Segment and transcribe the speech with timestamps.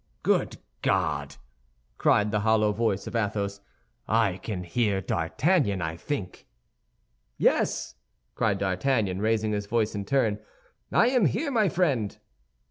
[0.23, 1.35] "Good God!"
[1.99, 3.61] cried the hollow voice of Athos,
[4.07, 6.47] "I can hear D'Artagnan, I think."
[7.37, 7.93] "Yes,"
[8.33, 10.39] cried D'Artagnan, raising his voice in turn,
[10.91, 12.17] "I am here, my friend."